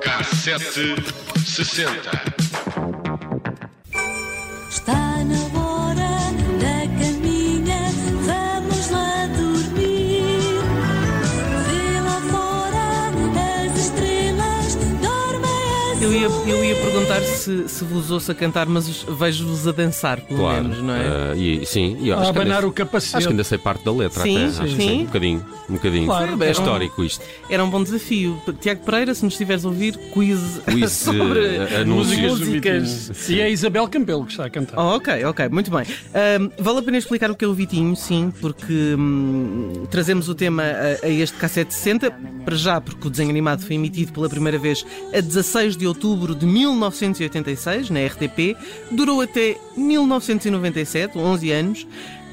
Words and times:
Cassete 0.00 0.94
60. 1.44 2.43
Eu 16.04 16.12
ia, 16.12 16.26
eu 16.26 16.62
ia 16.62 16.74
perguntar 16.76 17.22
se, 17.22 17.66
se 17.66 17.82
vos 17.82 18.10
ouço 18.10 18.30
a 18.30 18.34
cantar, 18.34 18.66
mas 18.66 18.86
os- 18.86 19.06
vejo-vos 19.18 19.66
a 19.66 19.72
dançar, 19.72 20.20
pelo 20.20 20.40
Claro. 20.40 20.62
menos, 20.64 20.82
não 20.82 20.94
é? 20.94 21.00
Ah, 21.32 21.34
e, 21.34 21.64
sim, 21.64 21.96
e 21.98 22.12
A 22.12 22.16
acho 22.16 22.24
que, 22.24 22.38
abanar 22.38 22.56
ainda, 22.56 22.66
o 22.68 22.72
capacete. 22.72 23.16
acho 23.16 23.26
que 23.28 23.32
ainda 23.32 23.42
sei 23.44 23.56
parte 23.56 23.82
da 23.86 23.90
letra 23.90 24.22
Sim, 24.22 24.36
até. 24.36 24.50
sim, 24.52 24.62
Acho 24.64 24.76
sim. 24.76 25.00
Um 25.00 25.04
bocadinho, 25.06 25.46
um 25.70 25.72
bocadinho. 25.72 26.04
Claro, 26.06 26.26
é 26.26 26.34
era 26.34 26.46
um- 26.46 26.50
histórico 26.50 27.04
isto. 27.04 27.24
Era 27.48 27.64
um 27.64 27.70
bom 27.70 27.82
desafio. 27.82 28.38
Tiago 28.60 28.84
Pereira, 28.84 29.14
se 29.14 29.24
nos 29.24 29.32
estiveres 29.32 29.64
a 29.64 29.68
ouvir, 29.68 29.96
quiz, 30.12 30.60
Quiz, 30.70 30.92
sobre 30.92 31.40
eh, 31.56 31.80
anúncios. 31.80 32.38
músicas. 32.38 33.30
E 33.30 33.40
é 33.40 33.44
a 33.44 33.48
Isabel 33.48 33.88
Campelo 33.88 34.26
que 34.26 34.32
está 34.32 34.44
a 34.44 34.50
cantar. 34.50 34.78
Oh, 34.78 34.96
ok, 34.96 35.24
ok, 35.24 35.48
muito 35.48 35.70
bem. 35.70 35.86
Ahm, 36.12 36.50
vale 36.58 36.78
a 36.80 36.82
pena 36.82 36.98
explicar 36.98 37.30
o 37.30 37.34
que 37.34 37.46
é 37.46 37.48
o 37.48 37.54
Vitinho, 37.54 37.96
sim, 37.96 38.30
porque 38.42 38.94
hum, 38.94 39.84
trazemos 39.90 40.28
o 40.28 40.34
tema 40.34 40.64
a, 40.64 41.06
a 41.06 41.08
este 41.08 41.38
cassete 41.38 41.72
60, 41.72 42.10
para 42.44 42.56
já 42.56 42.78
porque 42.78 43.06
o 43.08 43.10
desenho 43.10 43.30
animado 43.30 43.62
foi 43.64 43.76
emitido 43.76 44.12
pela 44.12 44.28
primeira 44.28 44.58
vez 44.58 44.84
a 45.14 45.20
16 45.20 45.76
de 45.78 45.86
outubro 45.86 45.93
de 46.34 46.46
1986, 46.46 47.90
na 47.90 48.04
RTP, 48.06 48.56
durou 48.90 49.20
até 49.20 49.56
1997, 49.76 51.16
11 51.16 51.52
anos, 51.52 51.86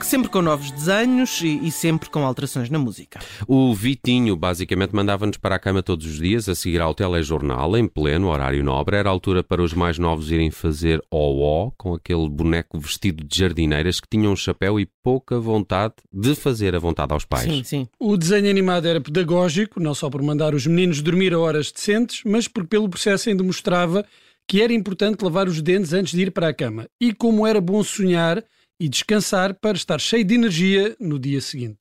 sempre 0.05 0.29
com 0.29 0.41
novos 0.41 0.71
desenhos 0.71 1.41
e, 1.41 1.59
e 1.65 1.71
sempre 1.71 2.09
com 2.09 2.25
alterações 2.25 2.69
na 2.69 2.79
música. 2.79 3.19
O 3.47 3.73
Vitinho 3.73 4.35
basicamente 4.35 4.95
mandava-nos 4.95 5.37
para 5.37 5.55
a 5.55 5.59
cama 5.59 5.81
todos 5.83 6.05
os 6.05 6.19
dias 6.19 6.47
a 6.49 6.55
seguir 6.55 6.81
ao 6.81 6.93
telejornal, 6.93 7.77
em 7.77 7.87
pleno 7.87 8.27
horário 8.27 8.63
nobre. 8.63 8.97
Era 8.97 9.09
a 9.09 9.11
altura 9.11 9.43
para 9.43 9.61
os 9.61 9.73
mais 9.73 9.97
novos 9.97 10.31
irem 10.31 10.51
fazer 10.51 11.01
ó 11.11 11.71
com 11.77 11.93
aquele 11.93 12.27
boneco 12.29 12.79
vestido 12.79 13.23
de 13.23 13.37
jardineiras 13.37 13.99
que 13.99 14.07
tinha 14.09 14.29
um 14.29 14.35
chapéu 14.35 14.79
e 14.79 14.87
pouca 15.03 15.39
vontade 15.39 15.95
de 16.11 16.35
fazer 16.35 16.75
a 16.75 16.79
vontade 16.79 17.13
aos 17.13 17.25
pais. 17.25 17.43
Sim, 17.43 17.63
sim. 17.63 17.87
O 17.99 18.17
desenho 18.17 18.49
animado 18.49 18.87
era 18.87 18.99
pedagógico, 18.99 19.79
não 19.79 19.93
só 19.93 20.09
por 20.09 20.21
mandar 20.21 20.53
os 20.53 20.65
meninos 20.67 21.01
dormir 21.01 21.33
a 21.33 21.39
horas 21.39 21.71
decentes, 21.71 22.21
mas 22.25 22.47
porque 22.47 22.69
pelo 22.69 22.89
processo 22.89 23.29
ainda 23.29 23.43
mostrava 23.43 24.05
que 24.47 24.61
era 24.61 24.73
importante 24.73 25.23
lavar 25.23 25.47
os 25.47 25.61
dentes 25.61 25.93
antes 25.93 26.13
de 26.13 26.21
ir 26.21 26.31
para 26.31 26.49
a 26.49 26.53
cama. 26.53 26.87
E 26.99 27.13
como 27.13 27.47
era 27.47 27.61
bom 27.61 27.83
sonhar 27.83 28.43
e 28.81 28.89
descansar 28.89 29.53
para 29.53 29.77
estar 29.77 29.99
cheio 29.99 30.23
de 30.25 30.33
energia 30.33 30.95
no 30.99 31.19
dia 31.19 31.39
seguinte. 31.39 31.77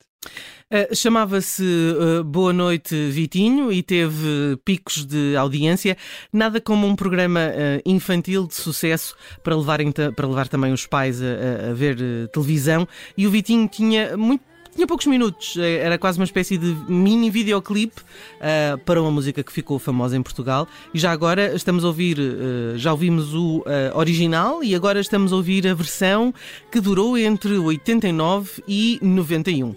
Uh, 0.71 0.95
Chamava-se 0.95 1.63
uh, 1.63 2.23
Boa 2.23 2.53
Noite 2.53 2.95
Vitinho 3.09 3.71
e 3.73 3.81
teve 3.81 4.55
picos 4.63 5.03
de 5.05 5.35
audiência, 5.35 5.97
nada 6.31 6.61
como 6.61 6.85
um 6.87 6.95
programa 6.95 7.39
uh, 7.39 7.81
infantil 7.89 8.45
de 8.45 8.53
sucesso 8.53 9.15
para, 9.43 9.55
levarem 9.57 9.91
ta- 9.91 10.11
para 10.11 10.27
levar 10.27 10.47
também 10.47 10.71
os 10.71 10.85
pais 10.85 11.19
a, 11.21 11.71
a- 11.71 11.73
ver 11.73 11.97
televisão. 12.31 12.87
E 13.17 13.25
o 13.25 13.31
Vitinho 13.31 13.67
tinha 13.67 14.15
muito. 14.15 14.50
Tinha 14.73 14.87
poucos 14.87 15.05
minutos, 15.05 15.57
eh, 15.57 15.77
era 15.77 15.97
quase 15.97 16.17
uma 16.17 16.23
espécie 16.23 16.57
de 16.57 16.75
mini 16.87 17.29
videoclipe 17.29 18.01
uh, 18.01 18.77
para 18.79 19.01
uma 19.01 19.11
música 19.11 19.43
que 19.43 19.51
ficou 19.51 19.77
famosa 19.77 20.15
em 20.15 20.23
Portugal. 20.23 20.67
E 20.93 20.99
já 20.99 21.11
agora 21.11 21.53
estamos 21.53 21.83
a 21.83 21.87
ouvir, 21.87 22.17
uh, 22.17 22.77
já 22.77 22.91
ouvimos 22.91 23.33
o 23.33 23.59
uh, 23.59 23.63
original 23.95 24.63
e 24.63 24.73
agora 24.73 24.99
estamos 24.99 25.33
a 25.33 25.35
ouvir 25.35 25.67
a 25.67 25.73
versão 25.73 26.33
que 26.71 26.79
durou 26.79 27.17
entre 27.17 27.57
89 27.57 28.63
e 28.67 28.97
91. 29.01 29.75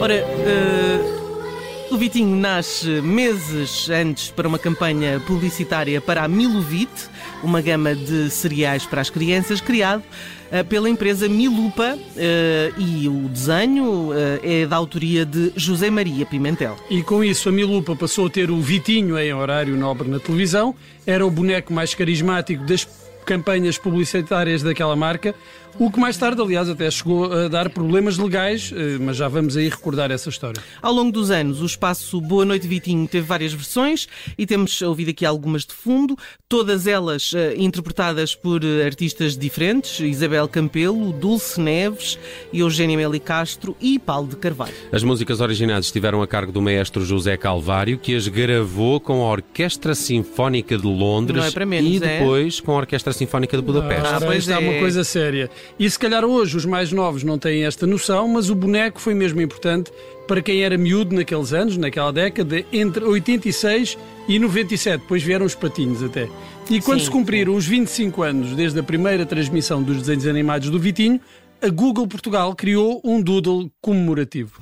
Ora, 0.00 0.14
eh, 0.14 1.88
o 1.90 1.96
Vitinho 1.96 2.36
nasce 2.36 3.00
meses 3.00 3.88
antes 3.88 4.30
para 4.30 4.46
uma 4.46 4.58
campanha 4.58 5.20
publicitária 5.20 6.00
para 6.00 6.24
a 6.24 6.28
Milovite, 6.28 7.08
uma 7.42 7.60
gama 7.60 7.94
de 7.94 8.28
cereais 8.28 8.84
para 8.84 9.00
as 9.00 9.08
crianças, 9.08 9.60
criado 9.60 10.02
eh, 10.02 10.43
pela 10.62 10.88
empresa 10.88 11.28
Milupa 11.28 11.98
eh, 12.16 12.72
e 12.78 13.08
o 13.08 13.28
desenho 13.28 14.10
eh, 14.12 14.62
é 14.62 14.66
da 14.66 14.76
autoria 14.76 15.26
de 15.26 15.52
José 15.56 15.90
Maria 15.90 16.24
Pimentel. 16.24 16.76
E 16.88 17.02
com 17.02 17.24
isso 17.24 17.48
a 17.48 17.52
Milupa 17.52 17.96
passou 17.96 18.26
a 18.26 18.30
ter 18.30 18.50
o 18.50 18.60
Vitinho 18.60 19.18
em 19.18 19.34
horário 19.34 19.76
nobre 19.76 20.08
na 20.08 20.20
televisão, 20.20 20.74
era 21.04 21.26
o 21.26 21.30
boneco 21.30 21.72
mais 21.72 21.94
carismático 21.94 22.64
das 22.64 22.84
campanhas 23.24 23.78
publicitárias 23.78 24.62
daquela 24.62 24.94
marca, 24.94 25.34
o 25.76 25.90
que 25.90 25.98
mais 25.98 26.16
tarde, 26.16 26.40
aliás, 26.40 26.68
até 26.68 26.88
chegou 26.88 27.32
a 27.32 27.48
dar 27.48 27.68
problemas 27.68 28.16
legais, 28.16 28.72
eh, 28.72 28.96
mas 29.00 29.16
já 29.16 29.26
vamos 29.26 29.56
aí 29.56 29.68
recordar 29.68 30.08
essa 30.12 30.28
história. 30.28 30.62
Ao 30.80 30.92
longo 30.92 31.10
dos 31.10 31.32
anos, 31.32 31.60
o 31.60 31.66
espaço 31.66 32.20
Boa 32.20 32.44
Noite 32.44 32.68
Vitinho 32.68 33.08
teve 33.08 33.26
várias 33.26 33.52
versões 33.52 34.06
e 34.38 34.46
temos 34.46 34.80
ouvido 34.82 35.10
aqui 35.10 35.26
algumas 35.26 35.64
de 35.66 35.74
fundo, 35.74 36.16
todas 36.48 36.86
elas 36.86 37.32
eh, 37.34 37.54
interpretadas 37.56 38.36
por 38.36 38.62
eh, 38.62 38.86
artistas 38.86 39.36
diferentes: 39.36 39.98
Isabel 39.98 40.46
Campelo, 40.46 41.12
Dulce 41.12 41.60
Neves, 41.60 42.20
Eugênia 42.52 42.96
Meli 42.96 43.18
Castro 43.18 43.76
e 43.80 43.98
Paulo 43.98 44.28
de 44.28 44.36
Carvalho. 44.36 44.74
As 44.92 45.02
músicas 45.02 45.40
originais 45.40 45.86
estiveram 45.86 46.22
a 46.22 46.28
cargo 46.28 46.52
do 46.52 46.62
maestro 46.62 47.04
José 47.04 47.36
Calvário, 47.36 47.98
que 47.98 48.14
as 48.14 48.28
gravou 48.28 49.00
com 49.00 49.24
a 49.24 49.30
Orquestra 49.32 49.96
Sinfónica 49.96 50.78
de 50.78 50.86
Londres 50.86 51.40
Não 51.40 51.48
é 51.48 51.50
para 51.50 51.66
menos, 51.66 51.90
e 51.90 51.96
é? 51.96 52.20
depois 52.20 52.60
com 52.60 52.70
a 52.70 52.76
Orquestra 52.76 53.12
Sinfónica 53.14 53.56
de 53.56 53.62
Budapeste. 53.62 54.06
Ah, 54.06 54.20
pois 54.20 54.48
é 54.48 54.58
uma 54.58 54.78
coisa 54.78 55.04
séria. 55.04 55.50
E 55.78 55.88
se 55.88 55.98
calhar 55.98 56.24
hoje 56.24 56.56
os 56.56 56.64
mais 56.64 56.92
novos 56.92 57.22
não 57.22 57.38
têm 57.38 57.64
esta 57.64 57.86
noção, 57.86 58.28
mas 58.28 58.50
o 58.50 58.54
boneco 58.54 59.00
foi 59.00 59.14
mesmo 59.14 59.40
importante 59.40 59.90
para 60.26 60.42
quem 60.42 60.62
era 60.62 60.76
miúdo 60.76 61.14
naqueles 61.14 61.52
anos, 61.52 61.76
naquela 61.76 62.12
década, 62.12 62.64
entre 62.72 63.04
86 63.04 63.98
e 64.28 64.38
97. 64.38 65.02
Depois 65.02 65.22
vieram 65.22 65.46
os 65.46 65.54
patinhos 65.54 66.02
até. 66.02 66.28
E 66.70 66.80
quando 66.80 67.00
Sim, 67.00 67.04
se 67.06 67.10
cumpriram 67.10 67.54
os 67.54 67.66
25 67.66 68.22
anos 68.22 68.56
desde 68.56 68.78
a 68.80 68.82
primeira 68.82 69.26
transmissão 69.26 69.82
dos 69.82 69.98
desenhos 69.98 70.26
animados 70.26 70.70
do 70.70 70.78
Vitinho, 70.78 71.20
a 71.62 71.68
Google 71.68 72.06
Portugal 72.06 72.54
criou 72.54 73.00
um 73.04 73.20
doodle 73.22 73.70
comemorativo. 73.80 74.60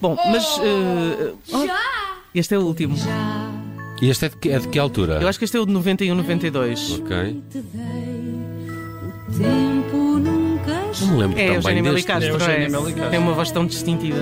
Bom, 0.00 0.16
mas. 0.26 0.44
eh, 0.62 1.32
oh, 1.52 1.66
este 2.34 2.54
é 2.54 2.58
o 2.58 2.62
último. 2.62 2.96
E 4.02 4.10
este 4.10 4.26
é 4.26 4.28
de 4.28 4.36
que, 4.36 4.50
é 4.50 4.58
de 4.58 4.68
que 4.68 4.78
altura? 4.78 5.20
Eu 5.20 5.28
acho 5.28 5.38
que 5.38 5.44
este 5.44 5.56
é 5.56 5.60
o 5.60 5.66
de 5.66 5.72
91, 5.72 6.14
92. 6.14 7.00
Ok. 7.00 7.42
Não 11.00 11.08
me 11.08 11.16
lembro 11.20 11.38
É 11.38 11.60
bem 11.60 11.82
Meli 11.82 11.94
deste. 11.96 12.06
Castro, 12.06 12.26
É 12.26 12.30
é, 12.30 12.34
Eugénia 12.34 12.68
Meli 12.68 12.92
Castro. 12.92 13.10
tem 13.10 13.18
uma 13.18 13.32
voz 13.32 13.50
tão 13.50 13.66
distintiva. 13.66 14.18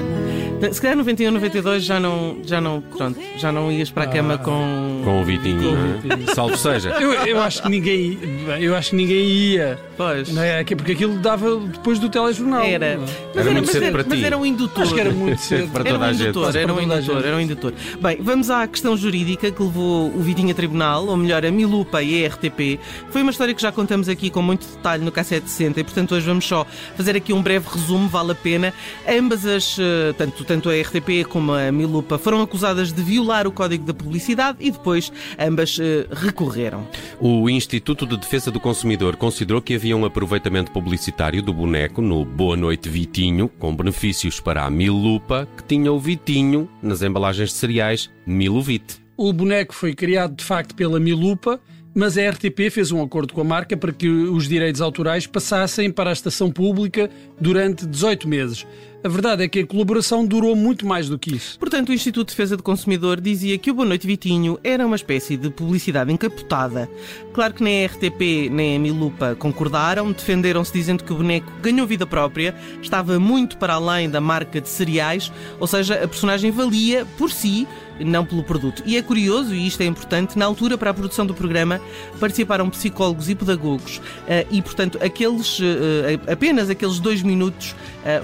Se 0.72 0.80
calhar 0.80 0.96
91, 0.96 1.32
92 1.32 1.82
já 1.84 1.98
não, 1.98 2.36
já 2.44 2.60
não, 2.60 2.80
pronto, 2.80 3.18
já 3.36 3.50
não 3.50 3.70
ias 3.72 3.90
para 3.90 4.04
a 4.04 4.06
cama 4.06 4.38
com. 4.38 5.00
Com 5.04 5.20
o 5.20 5.24
Vitinho, 5.24 5.60
Com 5.60 5.68
o 5.74 5.76
é? 5.76 6.14
Vitinho. 6.16 6.34
Salvo 6.34 6.56
seja. 6.56 6.90
Eu, 6.90 7.12
eu 7.14 7.40
acho 7.42 7.60
que 7.62 7.68
ninguém, 7.68 8.16
eu 8.60 8.76
acho 8.76 8.90
que 8.90 8.96
ninguém 8.96 9.24
ia, 9.24 9.76
Pois. 9.96 10.32
não 10.32 10.40
é? 10.42 10.62
porque 10.64 10.92
aquilo 10.92 11.18
dava 11.18 11.56
depois 11.56 11.98
do 11.98 12.08
telejornal. 12.08 12.62
Era. 12.64 13.00
Era 13.34 13.50
muito 13.50 13.66
mas 13.66 13.70
cedo 13.70 13.82
era, 13.84 13.92
para 13.92 14.04
mas 14.08 14.18
ti. 14.18 14.24
era 14.24 14.38
um 14.38 14.46
indutor. 14.46 14.82
Acho 14.84 14.94
que 14.94 15.00
era 15.00 15.10
muito 15.10 15.40
cedo. 15.40 15.68
Para 15.72 15.80
Era 15.88 15.92
toda 15.98 16.04
um 16.06 16.08
a 16.08 16.12
gente. 16.12 16.58
era 16.58 16.72
um 16.74 16.80
indutor, 16.80 17.24
era 17.26 17.36
um 17.36 17.40
indutor. 17.40 17.72
Bem, 18.00 18.18
vamos 18.20 18.48
à 18.50 18.66
questão 18.68 18.96
jurídica 18.96 19.50
que 19.50 19.62
levou 19.62 20.08
o 20.14 20.20
Vitinho 20.20 20.50
a 20.50 20.54
tribunal, 20.54 21.06
ou 21.06 21.16
melhor, 21.16 21.44
a 21.44 21.50
Milupa 21.50 22.02
e 22.02 22.24
a 22.24 22.28
RTP. 22.28 22.78
Foi 23.10 23.22
uma 23.22 23.30
história 23.32 23.52
que 23.52 23.60
já 23.62 23.72
contamos 23.72 24.08
aqui 24.08 24.30
com 24.30 24.42
muito 24.42 24.64
detalhe 24.66 25.04
no 25.04 25.10
cassete 25.10 25.48
60 25.50 25.80
e, 25.80 25.84
portanto, 25.84 26.14
hoje 26.14 26.26
vamos 26.26 26.44
só 26.46 26.61
fazer 26.96 27.16
aqui 27.16 27.32
um 27.32 27.42
breve 27.42 27.68
resumo, 27.68 28.08
vale 28.08 28.32
a 28.32 28.34
pena. 28.34 28.72
Ambas 29.08 29.46
as, 29.46 29.76
eh, 29.78 30.12
tanto, 30.16 30.44
tanto 30.44 30.68
a 30.68 30.72
RTP 30.74 31.24
como 31.28 31.52
a 31.52 31.70
Milupa, 31.70 32.18
foram 32.18 32.42
acusadas 32.42 32.92
de 32.92 33.02
violar 33.02 33.46
o 33.46 33.52
Código 33.52 33.84
da 33.84 33.94
Publicidade 33.94 34.58
e 34.60 34.70
depois 34.70 35.12
ambas 35.38 35.78
eh, 35.80 36.06
recorreram. 36.10 36.86
O 37.20 37.48
Instituto 37.48 38.06
de 38.06 38.16
Defesa 38.16 38.50
do 38.50 38.60
Consumidor 38.60 39.16
considerou 39.16 39.60
que 39.60 39.74
havia 39.74 39.96
um 39.96 40.04
aproveitamento 40.04 40.72
publicitário 40.72 41.42
do 41.42 41.52
boneco 41.52 42.00
no 42.00 42.25
Boa 42.25 42.56
Noite 42.56 42.88
Vitinho, 42.88 43.48
com 43.48 43.75
benefícios 43.75 44.40
para 44.40 44.64
a 44.64 44.70
Milupa, 44.70 45.48
que 45.56 45.64
tinha 45.64 45.92
o 45.92 45.98
Vitinho 45.98 46.69
nas 46.82 47.02
embalagens 47.02 47.50
de 47.50 47.56
cereais 47.56 48.10
Milovite. 48.26 49.02
O 49.16 49.32
boneco 49.32 49.75
foi 49.75 49.94
criado 49.94 50.34
de 50.34 50.44
facto 50.44 50.75
pela 50.75 50.98
Milupa, 50.98 51.60
mas 51.94 52.16
a 52.16 52.30
RTP 52.30 52.70
fez 52.70 52.90
um 52.92 53.02
acordo 53.02 53.32
com 53.32 53.40
a 53.40 53.44
marca 53.44 53.76
para 53.76 53.92
que 53.92 54.08
os 54.08 54.48
direitos 54.48 54.80
autorais 54.80 55.26
passassem 55.26 55.90
para 55.90 56.10
a 56.10 56.12
estação 56.12 56.50
pública 56.50 57.10
durante 57.40 57.86
18 57.86 58.28
meses. 58.28 58.66
A 59.04 59.08
verdade 59.08 59.42
é 59.42 59.48
que 59.48 59.58
a 59.58 59.66
colaboração 59.66 60.24
durou 60.24 60.54
muito 60.54 60.86
mais 60.86 61.08
do 61.08 61.18
que 61.18 61.34
isso. 61.34 61.58
Portanto, 61.58 61.88
o 61.88 61.92
Instituto 61.92 62.28
de 62.28 62.34
Defesa 62.34 62.56
do 62.56 62.62
Consumidor 62.62 63.20
dizia 63.20 63.58
que 63.58 63.68
o 63.68 63.74
Boa 63.74 63.86
Noite 63.86 64.06
Vitinho 64.06 64.60
era 64.62 64.86
uma 64.86 64.94
espécie 64.94 65.36
de 65.36 65.50
publicidade 65.50 66.12
encapotada. 66.12 66.88
Claro 67.32 67.52
que 67.52 67.64
nem 67.64 67.84
a 67.84 67.88
RTP 67.88 68.48
nem 68.48 68.76
a 68.76 68.78
Milupa 68.78 69.34
concordaram, 69.34 70.12
defenderam-se 70.12 70.72
dizendo 70.72 71.02
que 71.02 71.12
o 71.12 71.16
boneco 71.16 71.50
ganhou 71.60 71.84
vida 71.84 72.06
própria, 72.06 72.54
estava 72.80 73.18
muito 73.18 73.56
para 73.56 73.74
além 73.74 74.08
da 74.08 74.20
marca 74.20 74.60
de 74.60 74.68
cereais, 74.68 75.32
ou 75.58 75.66
seja, 75.66 75.94
a 75.94 76.06
personagem 76.06 76.52
valia 76.52 77.04
por 77.18 77.32
si 77.32 77.66
não 78.04 78.25
pelo 78.25 78.43
produto. 78.43 78.82
E 78.87 78.96
é 78.96 79.02
curioso, 79.02 79.54
e 79.54 79.66
isto 79.66 79.81
é 79.81 79.87
importante, 79.87 80.38
na 80.38 80.44
altura 80.44 80.76
para 80.78 80.90
a 80.90 80.94
produção 80.94 81.26
do 81.26 81.34
programa 81.34 81.81
participaram 82.19 82.69
psicólogos 82.70 83.28
e 83.28 83.34
pedagogos 83.34 84.00
eh, 84.26 84.46
e, 84.50 84.60
portanto, 84.62 84.99
aqueles, 85.02 85.58
eh, 85.60 86.19
eh, 86.26 86.32
apenas 86.32 86.70
aqueles 86.70 86.99
dois 86.99 87.22
minutos 87.22 87.75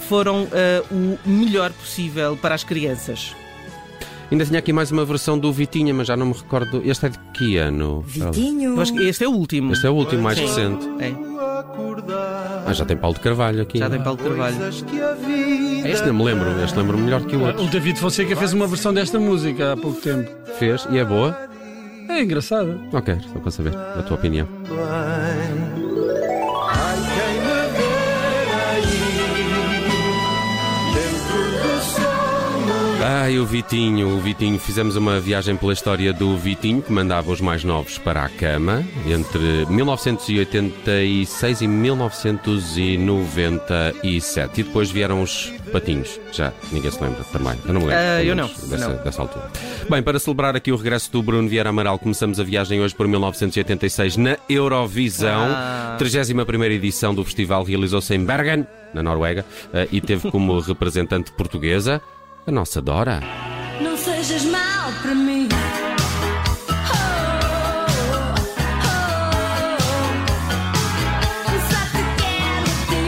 foram 0.08 0.48
o 0.90 1.28
melhor 1.28 1.72
possível 1.72 2.36
para 2.36 2.54
as 2.54 2.64
crianças. 2.64 3.34
Ainda 4.30 4.44
tinha 4.44 4.58
aqui 4.58 4.72
mais 4.72 4.90
uma 4.90 5.04
versão 5.04 5.38
do 5.38 5.50
Vitinha, 5.52 5.94
mas 5.94 6.06
já 6.06 6.16
não 6.16 6.26
me 6.26 6.32
recordo. 6.34 6.82
Este 6.84 7.06
é 7.06 7.08
de 7.08 7.19
que 7.32 7.56
ano? 7.56 8.02
Vitinho. 8.02 8.75
Eu 8.75 8.80
acho 8.80 8.92
que 8.92 9.04
este 9.04 9.25
é 9.25 9.28
o 9.28 9.32
último. 9.32 9.72
Este 9.72 9.86
é 9.86 9.90
o 9.90 9.94
último, 9.94 10.22
mais 10.22 10.36
Sim. 10.36 10.46
recente. 10.46 10.86
É, 11.00 11.14
Ah, 12.66 12.72
já 12.75 12.84
tem 12.84 12.96
Paulo 12.96 13.14
de 13.14 13.20
Carvalho 13.20 13.62
aqui. 13.62 13.78
já 13.78 13.88
tem 13.88 14.02
Paulo 14.02 14.19
Carvalho. 14.19 14.56
Este 15.84 16.06
não 16.06 16.14
me 16.14 16.25
lembro, 16.25 16.48
este 16.62 16.76
lembro 16.76 16.98
melhor 16.98 17.22
que 17.25 17.36
o 17.36 17.40
O 17.40 17.46
outro. 17.46 17.66
David 17.66 17.98
Fonseca 17.98 18.36
fez 18.36 18.52
uma 18.52 18.66
versão 18.66 18.92
desta 18.92 19.19
música 19.19 19.72
há 19.72 19.76
pouco 19.76 20.00
tempo. 20.00 20.30
Fez 20.58 20.86
e 20.90 20.98
é 20.98 21.04
boa? 21.04 21.36
É 22.08 22.22
engraçado. 22.22 22.80
Ok, 22.92 23.16
só 23.32 23.38
para 23.38 23.50
saber 23.50 23.76
a 23.76 24.02
tua 24.02 24.16
opinião. 24.16 24.48
Ai, 33.28 33.38
o 33.38 33.44
Vitinho, 33.44 34.16
o 34.16 34.20
Vitinho. 34.20 34.58
Fizemos 34.58 34.96
uma 34.96 35.20
viagem 35.20 35.54
pela 35.54 35.75
história 35.75 36.14
do 36.14 36.34
Vitinho, 36.38 36.80
que 36.80 36.90
mandava 36.90 37.30
os 37.30 37.42
mais 37.42 37.62
novos 37.62 37.98
para 37.98 38.25
a 38.25 38.28
cama 38.30 38.82
entre 39.06 39.66
1986 39.69 41.60
e 41.60 41.69
1997. 41.69 44.62
E 44.62 44.64
depois 44.64 44.90
vieram 44.90 45.20
os 45.20 45.52
patinhos. 45.70 46.19
Já, 46.32 46.54
ninguém 46.72 46.90
se 46.90 47.02
lembra 47.02 47.22
também. 47.25 47.52
Eu 47.66 47.75
não 47.75 47.82
me 47.82 47.88
lembro. 47.88 48.02
Ah, 48.02 48.16
pelo 48.16 48.28
eu 48.30 48.34
não, 48.34 48.48
Dessa, 48.66 48.88
não. 48.88 48.96
dessa 49.04 49.20
altura. 49.20 49.50
Bem, 49.90 50.02
para 50.02 50.19
celebrar 50.19 50.56
aqui 50.56 50.72
o 50.72 50.76
regresso 50.76 51.12
do 51.12 51.22
Bruno 51.22 51.50
Vieira 51.50 51.69
Amaral, 51.69 51.98
começamos 51.98 52.40
a 52.40 52.44
viagem 52.44 52.80
hoje 52.80 52.94
por 52.94 53.06
1986 53.06 54.16
na 54.16 54.38
Eurovisão. 54.48 55.48
Ah. 55.50 55.96
31 55.98 56.64
edição 56.64 57.14
do 57.14 57.22
festival 57.22 57.62
realizou-se 57.62 58.14
em 58.14 58.25
Bergen, 58.25 58.66
na 58.94 59.02
Noruega, 59.02 59.44
eh, 59.75 59.86
e 59.92 60.00
teve 60.00 60.30
como 60.30 60.58
representante 60.60 61.30
portuguesa 61.32 62.00
a 62.48 62.52
nossa 62.52 62.80
Dora. 62.80 63.20
Não 63.80 63.96
sejas 63.96 64.44
mal 64.46 64.90
para 65.02 65.14
mim. 65.14 65.48
Só 71.68 71.80
te 71.92 72.02
quero 72.16 72.66
a 72.72 72.86
ti. 72.88 73.02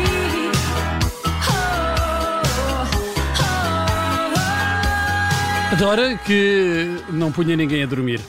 Adora 5.72 6.16
que 6.18 7.02
não 7.08 7.32
punha 7.32 7.56
ninguém 7.56 7.82
a 7.82 7.86
dormir. 7.86 8.20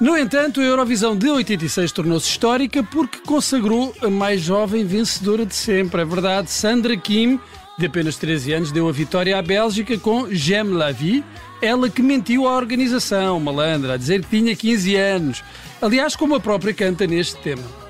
No 0.00 0.18
entanto, 0.18 0.60
a 0.60 0.64
Eurovisão 0.64 1.16
de 1.16 1.30
86 1.30 1.90
tornou-se 1.92 2.28
histórica 2.28 2.82
porque 2.82 3.20
consagrou 3.20 3.94
a 4.02 4.10
mais 4.10 4.42
jovem 4.42 4.84
vencedora 4.84 5.46
de 5.46 5.54
sempre. 5.54 6.02
É 6.02 6.04
verdade, 6.04 6.50
Sandra 6.50 6.94
Kim, 6.96 7.40
de 7.78 7.86
apenas 7.86 8.16
13 8.16 8.52
anos, 8.54 8.72
deu 8.72 8.88
a 8.88 8.92
vitória 8.92 9.38
à 9.38 9.42
Bélgica 9.42 9.98
com 9.98 10.26
J'aime 10.30 10.72
la 10.72 10.92
vie. 10.92 11.22
Ela 11.60 11.88
que 11.88 12.02
mentiu 12.02 12.46
à 12.46 12.56
organização, 12.56 13.38
malandra, 13.40 13.94
a 13.94 13.96
dizer 13.96 14.22
que 14.22 14.38
tinha 14.38 14.54
15 14.54 14.96
anos. 14.96 15.44
Aliás, 15.80 16.16
como 16.16 16.34
a 16.34 16.40
própria 16.40 16.72
canta 16.72 17.06
neste 17.06 17.36
tema. 17.36 17.85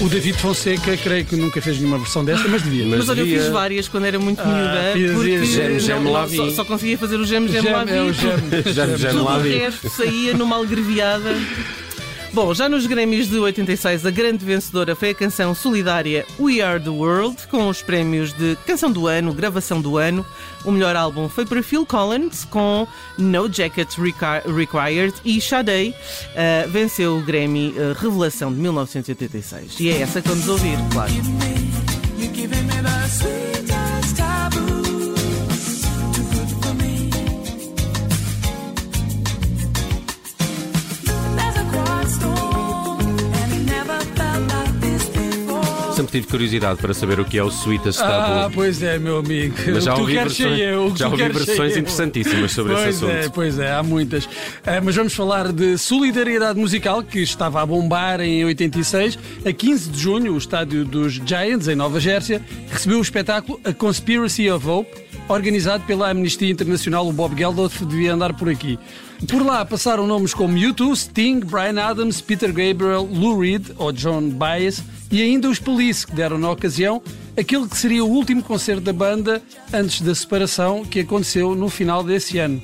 O 0.00 0.08
David 0.08 0.38
Fonseca, 0.38 0.96
creio 0.96 1.26
que 1.26 1.36
nunca 1.36 1.60
fez 1.60 1.78
nenhuma 1.78 1.98
versão 1.98 2.24
desta, 2.24 2.48
mas 2.48 2.62
devia. 2.62 2.86
Mas 2.86 3.06
olha, 3.08 3.20
eu 3.20 3.26
fiz 3.26 3.48
várias 3.48 3.86
quando 3.86 4.06
era 4.06 4.18
muito 4.18 4.42
miúda, 4.42 4.82
fazia 4.92 5.12
porque 5.12 5.44
gem, 5.44 5.68
não- 5.72 5.78
gem, 5.78 6.00
não- 6.00 6.12
lá 6.12 6.28
só, 6.28 6.44
vi. 6.46 6.54
só 6.54 6.64
conseguia 6.64 6.96
fazer 6.98 7.16
o 7.16 7.24
gem, 7.26 7.46
gem, 7.48 7.68
é 7.68 8.02
o 8.02 8.06
vi. 8.06 8.12
gem. 8.14 8.30
Já, 8.72 8.86
já 8.96 9.10
Tudo 9.10 9.24
lá 9.24 9.36
o 9.36 9.40
vi. 9.40 9.56
resto 9.58 9.90
saía 9.90 10.32
numa 10.32 10.56
algreviada. 10.56 11.34
Bom, 12.32 12.54
já 12.54 12.68
nos 12.68 12.86
Grêmios 12.86 13.28
de 13.28 13.38
86, 13.38 14.06
a 14.06 14.10
grande 14.10 14.44
vencedora 14.44 14.94
foi 14.94 15.10
a 15.10 15.14
canção 15.14 15.52
solidária 15.52 16.24
We 16.38 16.60
Are 16.60 16.80
the 16.80 16.88
World, 16.88 17.36
com 17.50 17.68
os 17.68 17.82
prémios 17.82 18.32
de 18.32 18.56
Canção 18.64 18.90
do 18.92 19.08
Ano, 19.08 19.34
Gravação 19.34 19.80
do 19.80 19.96
Ano. 19.96 20.24
O 20.64 20.70
melhor 20.70 20.94
álbum 20.94 21.28
foi 21.28 21.44
para 21.44 21.60
Phil 21.60 21.84
Collins, 21.84 22.44
com 22.44 22.86
No 23.18 23.52
Jacket 23.52 23.92
Requi- 23.98 24.48
Required, 24.54 25.12
e 25.24 25.40
Sade 25.40 25.92
eh, 26.36 26.68
venceu 26.70 27.16
o 27.18 27.20
Grammy 27.22 27.74
eh, 27.76 27.94
Revelação 28.00 28.52
de 28.54 28.60
1986. 28.60 29.80
E 29.80 29.90
é 29.90 30.00
essa 30.00 30.22
que 30.22 30.28
vamos 30.28 30.46
ouvir, 30.46 30.78
claro. 30.92 31.12
Sempre 46.10 46.22
tive 46.22 46.26
curiosidade 46.26 46.80
para 46.80 46.92
saber 46.92 47.20
o 47.20 47.24
que 47.24 47.38
é 47.38 47.44
o 47.44 47.48
Sweetest 47.48 48.00
Ah, 48.00 48.04
Taboo. 48.08 48.50
pois 48.54 48.82
é, 48.82 48.98
meu 48.98 49.18
amigo. 49.18 49.54
Mas 49.72 49.84
já 49.84 49.94
ouvi 49.94 50.14
queres 50.14 50.36
versões, 50.36 50.60
eu, 50.60 50.96
já 50.96 51.08
ouvi 51.08 51.28
versões 51.28 51.76
interessantíssimas 51.76 52.50
sobre 52.52 52.74
pois 52.74 52.88
esse 52.96 53.06
é, 53.06 53.18
assunto. 53.20 53.32
pois 53.32 53.58
é, 53.60 53.72
há 53.72 53.82
muitas. 53.82 54.28
Ah, 54.66 54.80
mas 54.82 54.96
vamos 54.96 55.14
falar 55.14 55.52
de 55.52 55.78
solidariedade 55.78 56.58
musical 56.58 57.00
que 57.04 57.20
estava 57.20 57.62
a 57.62 57.66
bombar 57.66 58.20
em 58.20 58.44
86. 58.44 59.18
A 59.46 59.52
15 59.52 59.90
de 59.90 59.98
junho, 60.00 60.34
o 60.34 60.38
estádio 60.38 60.84
dos 60.84 61.12
Giants, 61.24 61.68
em 61.68 61.76
Nova 61.76 62.00
Jersey, 62.00 62.40
recebeu 62.68 62.98
o 62.98 63.02
espetáculo 63.02 63.60
A 63.64 63.72
Conspiracy 63.72 64.50
of 64.50 64.66
Hope, 64.66 64.90
organizado 65.28 65.84
pela 65.84 66.10
Amnistia 66.10 66.50
Internacional. 66.50 67.06
O 67.08 67.12
Bob 67.12 67.38
Geldof 67.38 67.84
devia 67.84 68.14
andar 68.14 68.34
por 68.34 68.48
aqui. 68.48 68.78
Por 69.28 69.44
lá 69.44 69.64
passaram 69.64 70.06
nomes 70.06 70.32
como 70.32 70.56
U2, 70.56 70.96
Sting, 70.96 71.40
Brian 71.40 71.80
Adams, 71.80 72.20
Peter 72.20 72.48
Gabriel, 72.48 73.08
Lou 73.10 73.38
Reed 73.38 73.66
ou 73.76 73.92
John 73.92 74.30
Baez 74.30 74.82
e 75.10 75.22
ainda 75.22 75.48
os 75.48 75.58
Police, 75.58 76.06
que 76.06 76.14
deram 76.14 76.38
na 76.38 76.50
ocasião 76.50 77.02
aquele 77.36 77.68
que 77.68 77.76
seria 77.76 78.04
o 78.04 78.08
último 78.08 78.42
concerto 78.42 78.82
da 78.82 78.92
banda 78.92 79.42
antes 79.72 80.00
da 80.00 80.14
separação 80.14 80.84
que 80.84 81.00
aconteceu 81.00 81.54
no 81.54 81.68
final 81.68 82.02
desse 82.02 82.38
ano. 82.38 82.62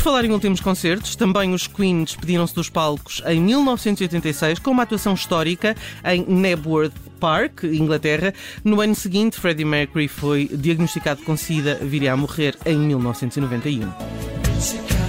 Por 0.00 0.04
falar 0.04 0.24
em 0.24 0.32
últimos 0.32 0.60
concertos, 0.60 1.14
também 1.14 1.52
os 1.52 1.66
Queen 1.66 2.04
despediram-se 2.04 2.54
dos 2.54 2.70
palcos 2.70 3.22
em 3.26 3.38
1986 3.38 4.58
com 4.58 4.70
uma 4.70 4.84
atuação 4.84 5.12
histórica 5.12 5.76
em 6.02 6.24
Nebworth 6.24 6.94
Park, 7.20 7.64
Inglaterra. 7.64 8.32
No 8.64 8.80
ano 8.80 8.94
seguinte, 8.94 9.38
Freddie 9.38 9.66
Mercury 9.66 10.08
foi 10.08 10.48
diagnosticado 10.50 11.22
com 11.22 11.36
SIDA, 11.36 11.78
viria 11.82 12.14
a 12.14 12.16
morrer 12.16 12.56
em 12.64 12.78
1991. 12.78 14.99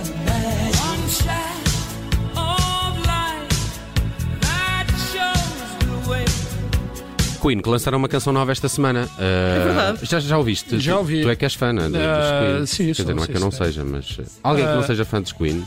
Queen, 7.42 7.60
que 7.60 7.70
lançaram 7.70 7.98
uma 7.98 8.08
canção 8.08 8.32
nova 8.32 8.52
esta 8.52 8.70
semana. 8.70 9.10
é 9.20 9.60
verdade. 9.64 10.00
Já, 10.04 10.20
já 10.20 10.38
ouviste? 10.38 10.80
Já 10.80 10.94
Tu- 10.94 10.98
ouvi. 11.00 11.22
Tu, 11.22 11.30
é 11.30 11.36
que 11.36 11.46
és 11.46 11.54
fã, 11.54 11.74
né, 11.74 11.90
dos 11.90 11.96
Ah, 12.00 12.44
Queen. 12.56 12.66
sim, 12.66 12.86
Quer 12.88 12.94
sou, 12.96 13.06
dizer, 13.06 13.16
não 13.16 13.24
é 13.24 13.28
que 13.28 13.36
eu 13.38 13.42
não 13.42 13.52
sim. 13.52 13.58
seja, 13.64 13.84
mas. 13.84 14.18
uh, 14.18 14.24
Alguém 14.44 14.66
que 14.66 14.72
não 14.72 14.80
Ah. 14.80 14.84
seja 14.84 15.06
fã 15.06 15.22
dos 15.22 15.32
Queen. 15.32 15.66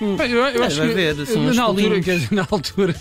Bem, 0.00 0.30
eu, 0.30 0.38
eu 0.44 0.62
acho 0.62 0.76
Deve 0.80 0.94
que 0.94 1.00
haver, 1.08 1.22
assim, 1.22 1.50
na, 1.56 1.62
altura, 1.64 2.00
dizer, 2.00 2.28
na 2.30 2.46
altura 2.48 2.94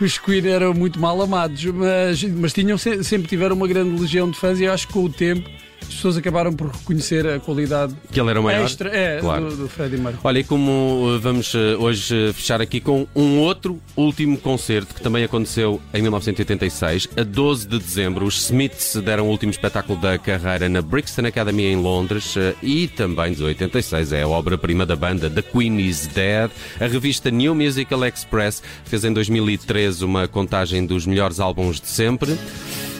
os 0.00 0.16
Queen 0.18 0.46
eram 0.48 0.72
muito 0.72 0.98
mal 0.98 1.20
amados, 1.20 1.62
mas, 1.66 2.22
mas 2.24 2.52
tinham, 2.54 2.78
se- 2.78 3.04
sempre 3.04 3.28
tiveram 3.28 3.54
uma 3.54 3.68
grande 3.68 4.00
legião 4.00 4.30
de 4.30 4.38
fãs 4.38 4.58
e 4.58 4.64
eu 4.64 4.72
acho 4.72 4.86
que 4.86 4.92
com 4.94 5.04
o 5.04 5.10
tempo 5.10 5.46
as 5.90 5.96
pessoas 5.96 6.16
acabaram 6.16 6.52
por 6.52 6.68
reconhecer 6.68 7.26
a 7.26 7.40
qualidade 7.40 7.94
Que 8.12 8.20
ele 8.20 8.30
era 8.30 8.40
maior. 8.40 8.64
extra 8.64 8.88
é, 8.96 9.18
Claro. 9.18 9.50
do, 9.50 9.56
do 9.56 9.68
Freddie 9.68 9.98
Mercury. 9.98 10.20
Olha, 10.22 10.38
e 10.38 10.44
como 10.44 10.70
uh, 11.16 11.18
vamos 11.18 11.52
uh, 11.52 11.58
hoje 11.80 12.28
uh, 12.30 12.32
fechar 12.32 12.60
aqui 12.60 12.80
com 12.80 13.08
um 13.14 13.40
outro 13.40 13.80
último 13.96 14.38
concerto 14.38 14.94
que 14.94 15.02
também 15.02 15.24
aconteceu 15.24 15.80
em 15.92 16.00
1986, 16.00 17.08
a 17.16 17.24
12 17.24 17.66
de 17.66 17.78
dezembro, 17.80 18.24
os 18.24 18.44
Smiths 18.44 19.02
deram 19.02 19.26
o 19.26 19.30
último 19.30 19.50
espetáculo 19.50 20.00
da 20.00 20.16
carreira 20.16 20.68
na 20.68 20.80
Brixton 20.80 21.26
Academy 21.26 21.64
em 21.64 21.76
Londres 21.76 22.36
e 22.62 22.86
também 22.86 23.32
de 23.32 23.42
86 23.42 24.12
é 24.12 24.22
a 24.22 24.28
obra-prima 24.28 24.86
da 24.86 24.94
banda 24.94 25.28
The 25.28 25.42
Queen 25.42 25.80
is 25.80 26.06
Dead. 26.06 26.50
A 26.80 26.86
revista 26.86 27.30
New 27.32 27.54
Musical 27.54 28.04
Express 28.04 28.62
fez 28.84 29.04
em 29.04 29.12
2013 29.12 30.04
uma 30.04 30.28
contagem 30.28 30.86
dos 30.86 31.04
melhores 31.04 31.40
álbuns 31.40 31.80
de 31.80 31.88
sempre. 31.88 32.38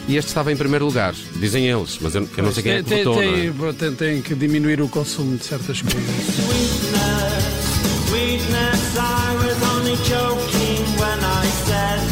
E 0.07 0.17
este 0.17 0.29
estava 0.29 0.51
em 0.51 0.57
primeiro 0.57 0.85
lugar, 0.85 1.13
dizem 1.35 1.67
eles, 1.67 1.97
mas 2.01 2.15
eu, 2.15 2.27
eu 2.35 2.43
não 2.43 2.51
sei 2.51 2.63
quem 2.63 2.71
é 2.73 2.83
que 2.83 2.89
tem, 2.89 3.03
votou. 3.03 3.23
não 3.23 3.69
é? 3.69 3.73
tem, 3.73 3.89
tem, 3.89 3.95
tem 3.95 4.21
que 4.21 4.35
diminuir 4.35 4.81
o 4.81 4.89
consumo 4.89 5.37
de 5.37 5.45
certas 5.45 5.81
coisas. 5.81 6.01
Sweetness, 8.07 8.97
I 8.97 9.35
was 9.35 9.61
only 9.71 9.95
joking 10.03 10.83
when 10.99 11.19
I 11.23 11.45
said 11.65 12.10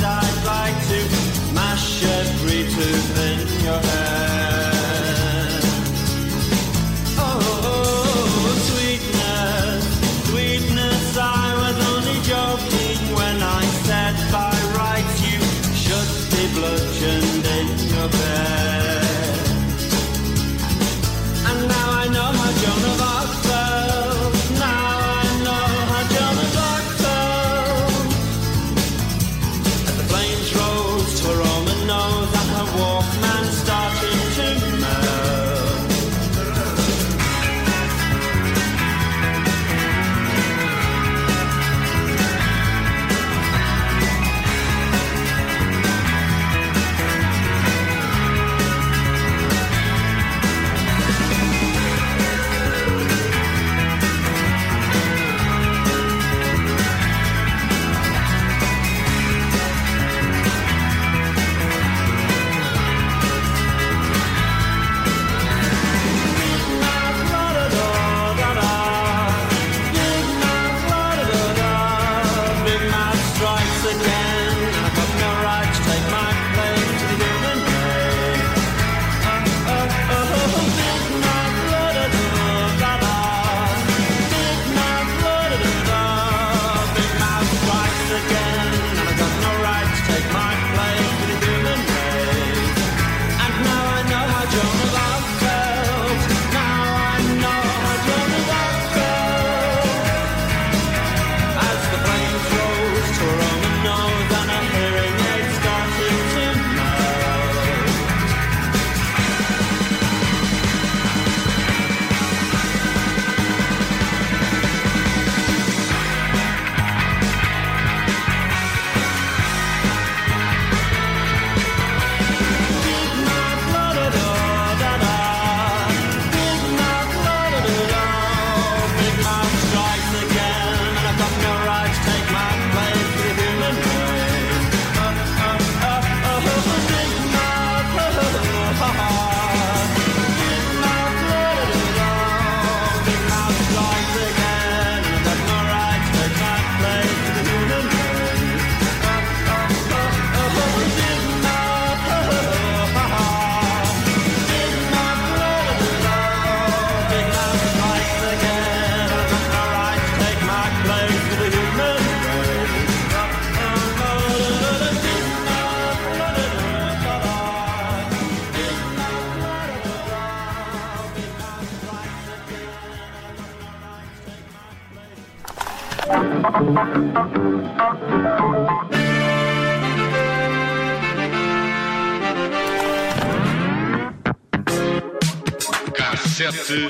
Cassete 185.94 186.88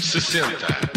60. 0.00 0.91